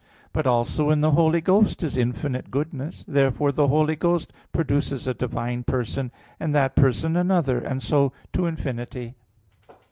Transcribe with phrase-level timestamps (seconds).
[0.33, 3.05] But also in the Holy Ghost is infinite goodness.
[3.07, 8.47] Therefore the Holy Ghost produces a divine person; and that person another; and so to
[8.47, 9.13] infinity.